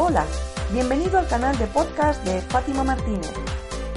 [0.00, 0.24] Hola,
[0.72, 3.32] bienvenido al canal de podcast de Fátima Martínez.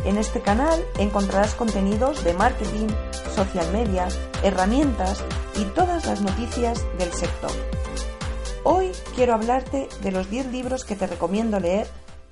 [0.04, 2.88] En este canal encontrarás contenidos de marketing,
[3.36, 4.08] social media,
[4.42, 5.24] herramientas
[5.56, 7.52] y todas las noticias del sector.
[8.64, 11.88] Hoy quiero hablarte de los 10 libros que te recomiendo leer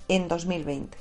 [0.07, 0.97] en 2020.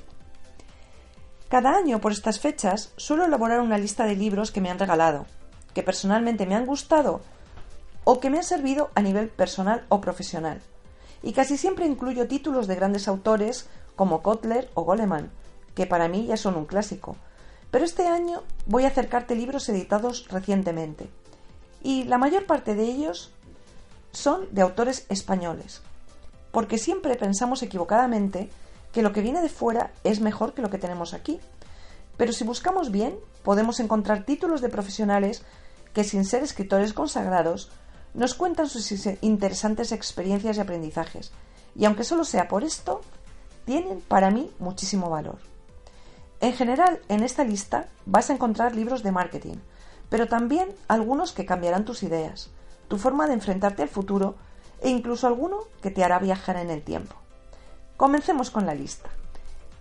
[1.48, 5.24] Cada año por estas fechas suelo elaborar una lista de libros que me han regalado,
[5.72, 7.22] que personalmente me han gustado
[8.04, 10.60] o que me han servido a nivel personal o profesional
[11.22, 15.30] y casi siempre incluyo títulos de grandes autores como Kotler o Goleman,
[15.74, 17.16] que para mí ya son un clásico.
[17.70, 21.08] Pero este año voy a acercarte libros editados recientemente,
[21.82, 23.30] y la mayor parte de ellos
[24.12, 25.82] son de autores españoles,
[26.50, 28.50] porque siempre pensamos equivocadamente
[28.92, 31.40] que lo que viene de fuera es mejor que lo que tenemos aquí.
[32.16, 35.42] Pero si buscamos bien, podemos encontrar títulos de profesionales
[35.92, 37.70] que sin ser escritores consagrados
[38.14, 41.32] nos cuentan sus interesantes experiencias y aprendizajes,
[41.74, 43.00] y aunque solo sea por esto,
[43.64, 45.38] tienen para mí muchísimo valor.
[46.40, 49.56] En general, en esta lista vas a encontrar libros de marketing,
[50.08, 52.50] pero también algunos que cambiarán tus ideas,
[52.88, 54.36] tu forma de enfrentarte al futuro
[54.80, 57.16] e incluso alguno que te hará viajar en el tiempo.
[57.96, 59.10] Comencemos con la lista.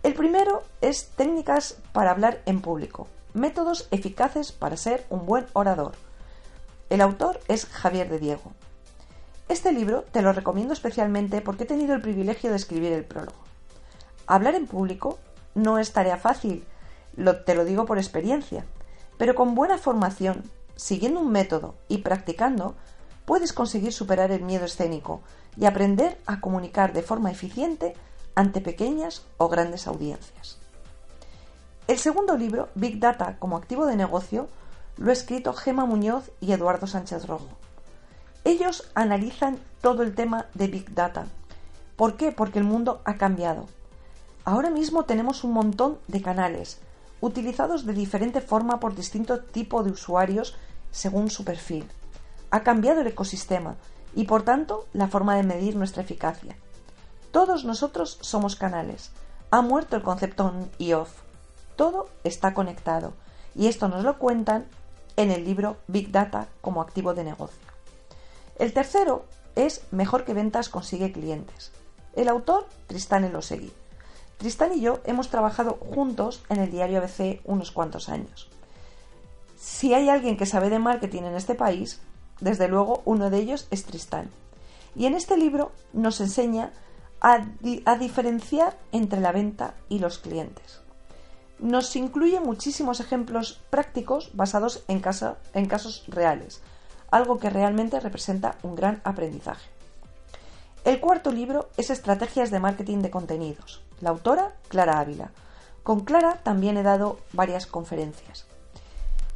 [0.04, 5.94] El primero es técnicas para hablar en público, métodos eficaces para ser un buen orador,
[6.90, 8.54] el autor es Javier de Diego.
[9.50, 13.38] Este libro te lo recomiendo especialmente porque he tenido el privilegio de escribir el prólogo.
[14.26, 15.20] Hablar en público
[15.56, 16.66] no es tarea fácil,
[17.46, 18.66] te lo digo por experiencia,
[19.18, 20.44] pero con buena formación,
[20.76, 22.76] siguiendo un método y practicando,
[23.26, 25.22] puedes conseguir superar el miedo escénico
[25.58, 27.96] y aprender a comunicar de forma eficiente
[28.36, 30.58] ante pequeñas o grandes audiencias.
[31.88, 34.48] El segundo libro, Big Data como activo de negocio,
[34.98, 37.48] lo ha escrito Gema Muñoz y Eduardo Sánchez Rojo.
[38.44, 41.26] Ellos analizan todo el tema de Big Data.
[41.96, 42.32] ¿Por qué?
[42.32, 43.66] Porque el mundo ha cambiado.
[44.46, 46.80] Ahora mismo tenemos un montón de canales,
[47.22, 50.56] utilizados de diferente forma por distinto tipo de usuarios
[50.92, 51.86] según su perfil.
[52.50, 53.76] Ha cambiado el ecosistema
[54.16, 56.56] y por tanto la forma de medir nuestra eficacia.
[57.32, 59.12] Todos nosotros somos canales.
[59.52, 61.12] Ha muerto el concepto on y off.
[61.76, 63.14] Todo está conectado
[63.54, 64.66] y esto nos lo cuentan
[65.18, 67.60] en el libro Big Data como activo de negocio.
[68.58, 71.72] El tercero es Mejor que ventas consigue clientes.
[72.16, 73.74] El autor, Tristán Elosegui.
[74.38, 78.50] Tristán y yo hemos trabajado juntos en el diario ABC unos cuantos años.
[79.58, 82.00] Si hay alguien que sabe de marketing en este país,
[82.40, 84.30] desde luego uno de ellos es Tristán.
[84.96, 86.72] Y en este libro nos enseña
[87.20, 87.44] a,
[87.86, 90.82] a diferenciar entre la venta y los clientes
[91.60, 96.62] nos incluye muchísimos ejemplos prácticos basados en, casos reales,
[97.12, 99.70] algo que realmente representa un gran aprendizaje.
[100.86, 103.82] El cuarto libro es Estrategias de Marketing de Contenidos.
[104.00, 105.32] La autora, Clara Ávila.
[105.84, 108.46] Con Clara también he dado varias conferencias.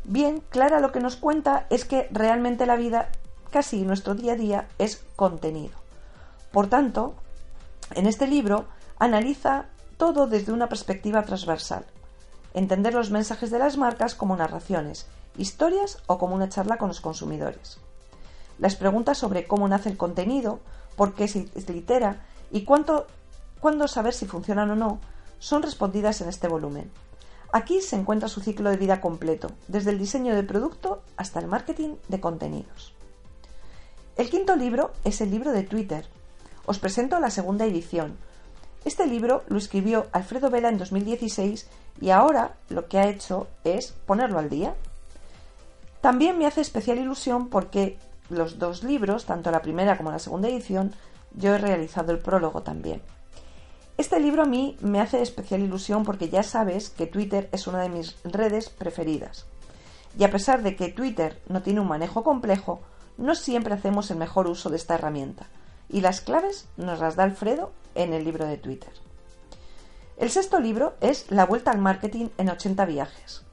[0.04, 3.10] Bien, Clara lo que nos cuenta es que realmente la vida,
[3.52, 5.78] casi nuestro día a día, es contenido.
[6.52, 7.16] Por tanto,
[7.96, 8.66] en este libro
[9.00, 9.66] analiza
[9.98, 11.86] todo desde una perspectiva transversal,
[12.54, 15.08] entender los mensajes de las marcas como narraciones,
[15.38, 17.78] historias o como una charla con los consumidores.
[18.60, 20.60] Las preguntas sobre cómo nace el contenido,
[20.96, 23.08] por qué se litera y cuándo
[23.88, 25.00] saber si funcionan o no
[25.40, 26.92] son respondidas en este volumen.
[27.52, 31.48] Aquí se encuentra su ciclo de vida completo, desde el diseño del producto hasta el
[31.48, 32.94] marketing de contenidos.
[34.16, 36.06] El quinto libro es el libro de Twitter.
[36.66, 38.18] Os presento la segunda edición,
[38.84, 41.68] este libro lo escribió Alfredo Vela en 2016
[42.02, 44.74] y ahora lo que ha hecho es ponerlo al día.
[46.02, 48.00] También me hace especial ilusión porque
[48.30, 50.94] los dos libros, tanto la primera como la segunda edición,
[51.36, 53.02] yo he realizado el prólogo también.
[53.98, 57.82] Este libro a mí me hace especial ilusión porque ya sabes que Twitter es una
[57.82, 59.46] de mis redes preferidas.
[60.18, 62.82] Y a pesar de que Twitter no tiene un manejo complejo,
[63.18, 65.46] no siempre hacemos el mejor uso de esta herramienta.
[65.88, 68.92] Y las claves nos las da Alfredo en el libro de Twitter.
[70.18, 73.44] El sexto libro es La vuelta al marketing en 80 viajes.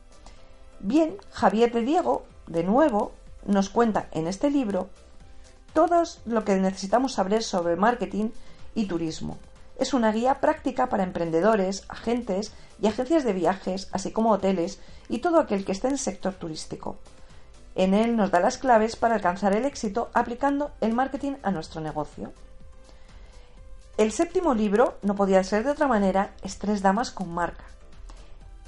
[0.80, 3.12] Bien, Javier de Diego, de nuevo,
[3.46, 4.88] nos cuenta en este libro
[5.72, 8.30] todo lo que necesitamos saber sobre marketing
[8.74, 9.38] y turismo,
[9.76, 12.52] Es una guía práctica para emprendedores, agentes
[12.82, 16.34] y agencias de viajes, así como hoteles y todo aquel que esté en el sector
[16.34, 16.96] turístico.
[17.76, 21.80] En él nos da las claves para alcanzar el éxito aplicando el marketing a nuestro
[21.80, 22.32] negocio.
[23.98, 27.64] El séptimo libro, no podía ser de otra manera, es Tres Damas con Marca.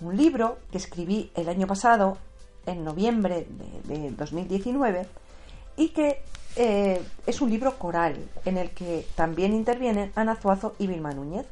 [0.00, 2.18] Un libro que escribí el año pasado,
[2.66, 3.46] en noviembre
[3.84, 5.06] de, 2019,
[5.76, 6.20] y que
[6.56, 11.46] eh, es un libro coral en el que también intervienen Ana Zuazo y Vilma Núñez.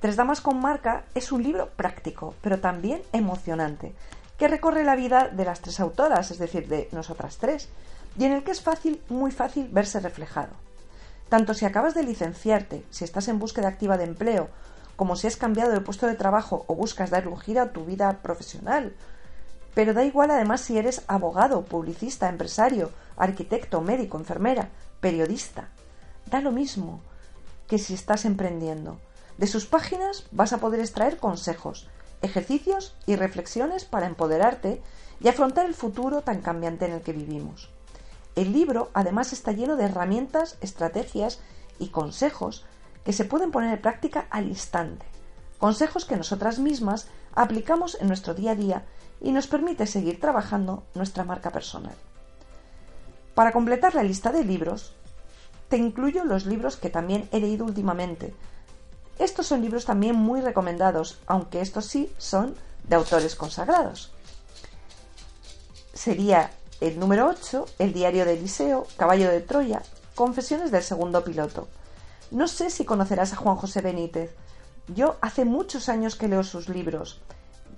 [0.00, 3.92] Tres Damas con Marca es un libro práctico, pero también emocionante,
[4.38, 7.68] que recorre la vida de las tres autoras, es decir, de nosotras tres,
[8.18, 10.67] y en el que es fácil, muy fácil, verse reflejado.
[11.28, 14.48] Tanto si acabas de licenciarte, si estás en búsqueda activa de empleo,
[14.96, 17.84] como si has cambiado de puesto de trabajo o buscas dar un giro a tu
[17.84, 18.94] vida profesional.
[19.74, 24.70] Pero da igual además si eres abogado, publicista, empresario, arquitecto, médico, enfermera,
[25.00, 25.68] periodista.
[26.26, 27.00] Da lo mismo
[27.68, 28.98] que si estás emprendiendo.
[29.36, 31.88] De sus páginas vas a poder extraer consejos,
[32.22, 34.82] ejercicios y reflexiones para empoderarte
[35.20, 37.70] y afrontar el futuro tan cambiante en el que vivimos.
[38.38, 41.40] El libro además está lleno de herramientas, estrategias
[41.80, 42.64] y consejos
[43.02, 45.04] que se pueden poner en práctica al instante.
[45.58, 48.86] Consejos que nosotras mismas aplicamos en nuestro día a día
[49.20, 51.96] y nos permite seguir trabajando nuestra marca personal.
[53.34, 54.94] Para completar la lista de libros,
[55.68, 58.36] te incluyo los libros que también he leído últimamente.
[59.18, 62.54] Estos son libros también muy recomendados, aunque estos sí son
[62.84, 64.12] de autores consagrados.
[65.92, 69.82] Sería el número 8, El diario de Eliseo, Caballo de Troya,
[70.14, 71.68] Confesiones del segundo piloto.
[72.30, 74.34] No sé si conocerás a Juan José Benítez.
[74.94, 77.20] Yo hace muchos años que leo sus libros.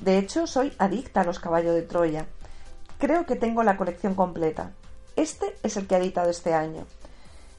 [0.00, 2.26] De hecho, soy adicta a los caballos de Troya.
[2.98, 4.72] Creo que tengo la colección completa.
[5.16, 6.86] Este es el que ha editado este año.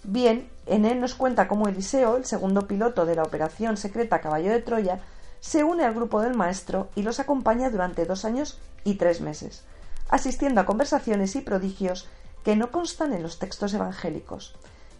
[0.03, 4.51] Bien, en él nos cuenta cómo Eliseo, el segundo piloto de la operación secreta Caballo
[4.51, 4.99] de Troya,
[5.39, 9.63] se une al grupo del maestro y los acompaña durante dos años y tres meses,
[10.11, 12.07] asistiendo a conversaciones y prodigios
[12.43, 14.55] que no constan en los textos evangélicos,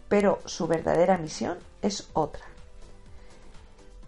[0.08, 2.44] pero su verdadera misión es otra.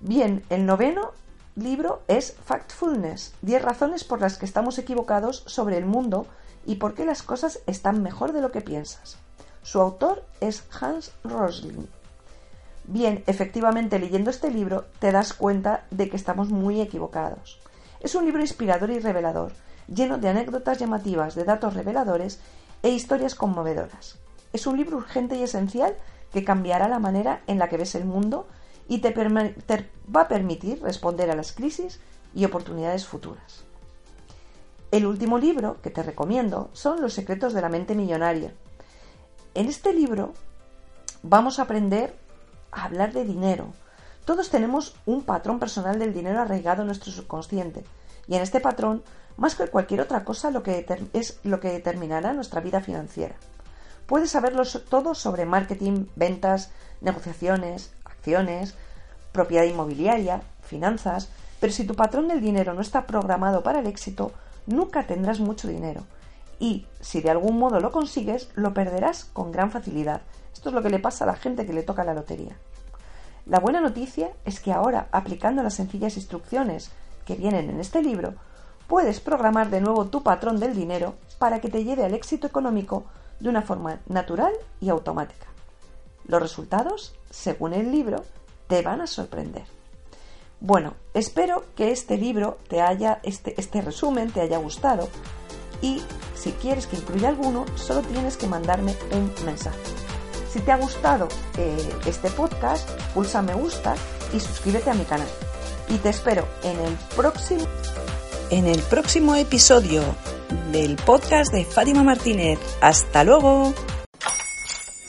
[0.00, 1.12] Bien, el noveno
[1.56, 6.26] libro es Factfulness, 10 razones por las que estamos equivocados sobre el mundo
[6.66, 9.18] y por qué las cosas están mejor de lo que piensas.
[9.62, 11.86] Su autor es Hans Rosling.
[12.86, 17.60] Bien, efectivamente leyendo este libro te das cuenta de que estamos muy equivocados.
[18.04, 19.52] Es un libro inspirador y revelador,
[19.88, 22.38] lleno de anécdotas llamativas, de datos reveladores
[22.82, 24.18] e historias conmovedoras.
[24.52, 25.96] Es un libro urgente y esencial
[26.30, 28.46] que cambiará la manera en la que ves el mundo
[28.88, 31.98] y te, va a permitir responder a las crisis
[32.34, 33.64] y oportunidades futuras.
[34.90, 38.52] El último libro que te recomiendo son Los secretos de la mente millonaria.
[39.54, 40.34] En este libro
[41.22, 42.14] vamos a aprender
[42.70, 43.72] a hablar de dinero.
[44.24, 47.84] Todos tenemos un patrón personal del dinero arraigado en nuestro subconsciente
[48.26, 49.02] y en este patrón,
[49.36, 53.34] más que cualquier otra cosa, lo que es lo que determinará nuestra vida financiera.
[54.06, 56.70] Puedes saberlo todo sobre marketing, ventas,
[57.02, 58.74] negociaciones, acciones,
[59.32, 61.28] propiedad inmobiliaria, finanzas,
[61.60, 64.32] pero si tu patrón del dinero no está programado para el éxito,
[64.66, 66.06] nunca tendrás mucho dinero.
[66.58, 70.22] Y si de algún modo lo consigues, lo perderás con gran facilidad.
[70.52, 72.56] Esto es lo que le pasa a la gente que le toca la lotería.
[73.46, 76.90] La buena noticia es que ahora, aplicando las sencillas instrucciones
[77.26, 78.34] que vienen en este libro,
[78.86, 83.04] puedes programar de nuevo tu patrón del dinero para que te lleve al éxito económico
[83.40, 85.46] de una forma natural y automática.
[86.26, 88.24] Los resultados, según el libro,
[88.66, 89.64] te van a sorprender.
[90.60, 95.08] Bueno, espero que este libro te haya, este, este resumen te haya gustado
[95.82, 96.02] y
[96.34, 100.03] si quieres que incluya alguno, solo tienes que mandarme un mensaje.
[100.54, 101.26] Si te ha gustado
[101.58, 103.96] eh, este podcast, pulsa me gusta
[104.32, 105.26] y suscríbete a mi canal.
[105.88, 107.66] Y te espero en el próximo
[108.50, 110.04] en el próximo episodio
[110.70, 112.60] del podcast de Fátima Martínez.
[112.80, 113.74] Hasta luego.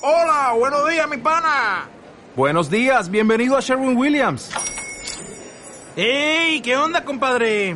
[0.02, 1.90] Hola, buenos días, mi pana.
[2.36, 4.50] Buenos días, bienvenido a Sherwin Williams.
[5.96, 6.60] ¡Ey!
[6.62, 7.75] ¿Qué onda, compadre?